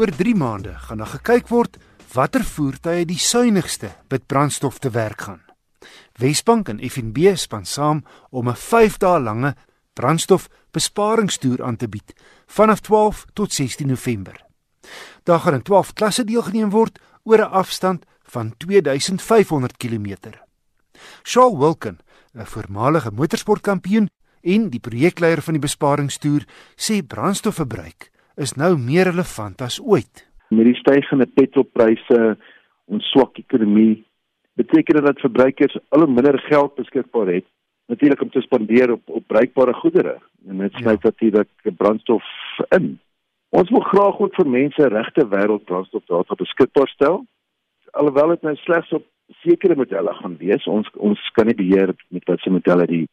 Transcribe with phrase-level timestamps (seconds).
[0.00, 1.74] Oor 3 maande gaan daar gekyk word
[2.14, 5.42] watter voertuie die suinigste met brandstof te werk gaan.
[6.16, 8.00] Wesbank en FNB span saam
[8.30, 9.54] om 'n 5 dae lange
[9.92, 12.14] brandstofbesparingstoer aan te bied
[12.46, 14.44] vanaf 12 tot 16 November.
[15.22, 20.16] Daar gaan in 12 klasse deelgeneem word oor 'n afstand van 2500 km.
[21.22, 21.98] Shaw Wilken,
[22.34, 24.10] 'n voormalige motorsportkampioen
[24.40, 26.44] en die projekleier van die besparingstoer,
[26.76, 28.09] sê brandstofverbruik
[28.40, 30.24] is nou meer relevant as ooit.
[30.48, 32.20] Met die stygende petrolpryse,
[32.90, 34.02] ons swak ekonomie,
[34.58, 37.46] beteken dit dat verbruikers al minder geld beskikbaar het
[37.90, 41.08] natuurlik om te spandeer op op bruikbare goedere en dit sluit ja.
[41.08, 42.24] natuurlik brandstof
[42.68, 42.98] in.
[43.48, 47.24] Ons wil graag ook vir mense regte wêreld brandstof data beskikbaar stel.
[47.90, 49.06] Alhoewel dit nou slegs op
[49.42, 53.06] sekere modelle gaan wees, ons ons kan nie beheer met watter modelle die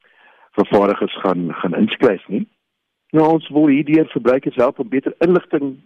[0.60, 2.46] vervaardigers gaan gaan inskryf nie.
[3.16, 5.78] Nou ons wil hierdeur verbruikers help om beter inligting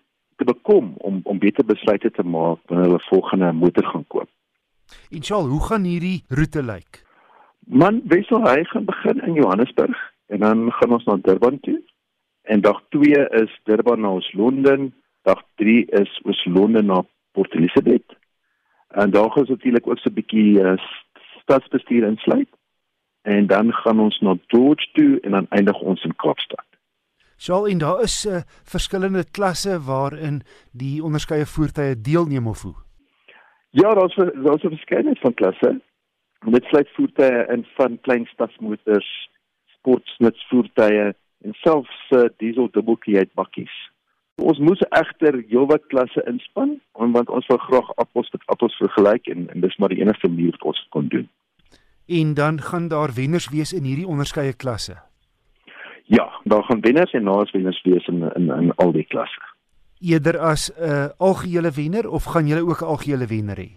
[0.41, 4.29] te bekom om om beter besluite te maak wanneer hulle volgende motor gaan koop.
[5.09, 7.03] Inshallah, hoe gaan hierdie roete lyk?
[7.67, 9.97] Man, Wessel hy gaan begin in Johannesburg
[10.33, 11.77] en dan gaan ons na Durban toe.
[12.41, 14.89] En dag 2 is Durban na ons Londen,
[15.21, 18.17] dag 3 is ons Londen na Port Elizabeth.
[18.87, 20.73] En daar gaan ons natuurlik ook so 'n bietjie uh,
[21.41, 22.49] stadsbestuur insluit.
[23.21, 26.70] En dan gaan ons na George toe en dan eindig ons in Kaapstad.
[27.41, 32.75] Sal en daar is uh, verskillende klasse waarin die onderskeie voertuie deelneem of hoe?
[33.69, 35.81] Ja, daar's daar's 'n verskeidenheid van klasse.
[36.39, 39.29] Dit sluit voertuie in van klein stadsmotors,
[39.65, 43.91] sportsnutsvoertuie en selfs uh, diesel dubbelkiet bakkies.
[44.35, 49.49] Ons moes egter heelwat klasse inspann want ons wil graag appels met appels vergelyk en,
[49.49, 51.29] en dis maar die enigste manier wat ons kon doen.
[52.05, 55.10] En dan gaan daar wenners wees in hierdie onderskeie klasse.
[56.11, 59.51] Ja, daar gaan wenners en naaswenners wees in in in al die klasse
[60.01, 63.71] eerder as 'n uh, algehele wenner of gaan julle ook 'n algehele wenner hê?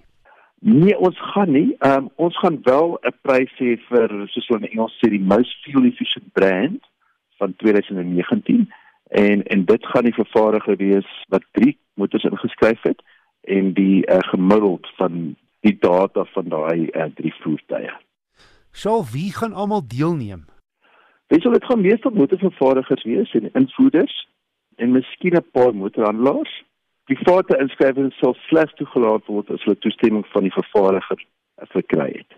[0.58, 1.76] Nee, ons gaan nie.
[1.78, 5.54] Um, ons gaan wel 'n prys hê vir soos hulle in Engels sê die most
[5.62, 6.82] fuel efficient brand
[7.38, 8.72] van 2019
[9.08, 13.02] en en dit gaan die vervaardiger wees wat drie motors ingeskryf het
[13.40, 17.92] en die uh, gemiddeld van die data van daai uh, drie voertuie.
[18.70, 20.44] Sal wie gaan almal deelneem?
[21.28, 24.16] Wie sal dit gaan meestal motorvervaardigers wees en invoerders?
[24.76, 26.64] en miskien 'n paar motorhandelaars.
[27.04, 31.20] Die voertuie inskrywing sal slegs toegelaat word as hulle toestemming van die vervaardiger
[31.74, 32.30] verkry het.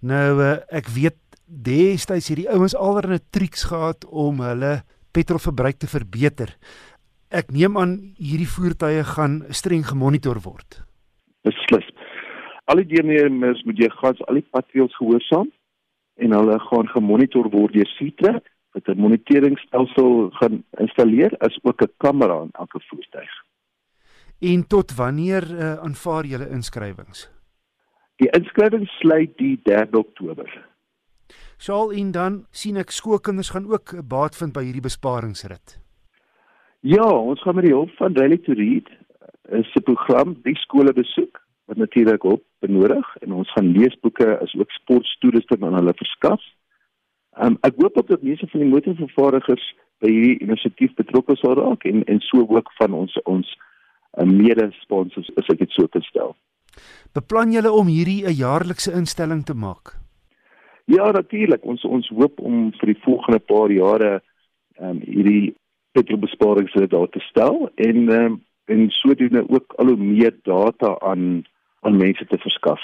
[0.00, 5.86] Nou uh, ek weet destyds hierdie ouens alreeds 'n triks gehad om hulle petrolverbruik te
[5.86, 6.56] verbeter.
[7.30, 10.82] Ek neem aan hierdie voertuie gaan streng gemonitor word.
[11.42, 11.86] Beslis.
[12.66, 15.50] Al die deelnemers moet jy gas al die padreëls gehoorsaam
[16.16, 21.92] en hulle gaan gemonitor word deur Citrek wat 'n moniteringstelsel gaan installeer as ook 'n
[21.96, 23.32] kamera in elke voertuig.
[24.40, 27.30] En tot wanneer uh, aanvaar julle inskrywings?
[28.16, 30.66] Die inskrywings sluit die 3 Oktober.
[31.56, 35.80] Sal en dan sien ek skoolkinders gaan ook 'n baat vind by hierdie besparingsrit.
[36.80, 38.88] Ja, ons gaan met die hulp van Rally to Read
[39.48, 43.72] eh, 'n program die skole besoek wat natuurlik op benodig en ons gaan
[44.16, 46.40] leesboeke as ook sportstoerusting aan hulle verskaf.
[47.38, 51.84] Um, ek hoop ook dat meeste van die motorvervaardigers by hierdie inisiatief betrokke sal raak
[51.84, 53.46] en en so ook van ons ons
[54.18, 56.34] uh, mede-sponsors as ek dit so kan stel.
[57.12, 59.96] Beplan julle om hierdie 'n jaarlikse instelling te maak?
[60.86, 61.64] Ja, natuurlik.
[61.64, 64.22] Ons ons hoop om vir die volgende paar jare
[64.78, 65.54] ehm um, hierdie
[65.92, 71.44] petrolbesparings daar te stel en ehm um, en sodoende ook al hoe meer data aan
[71.80, 72.80] aan mense te verskaf.